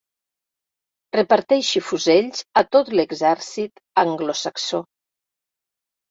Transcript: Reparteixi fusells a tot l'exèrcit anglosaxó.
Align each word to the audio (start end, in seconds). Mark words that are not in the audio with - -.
Reparteixi 1.15 1.81
fusells 1.89 2.41
a 2.61 2.63
tot 2.75 2.89
l'exèrcit 2.99 3.83
anglosaxó. 4.05 4.81